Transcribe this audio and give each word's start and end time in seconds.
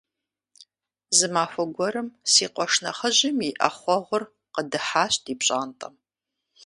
Зы 1.17 1.27
махуэ 1.33 1.65
гуэрым 1.75 2.07
си 2.31 2.45
къуэш 2.53 2.73
нэхъыжьым 2.83 3.37
и 3.47 3.49
Ӏэхъуэгъур 3.57 4.23
къыдыхьащ 4.53 5.13
ди 5.23 5.33
пщӀантӀэ. 5.39 5.89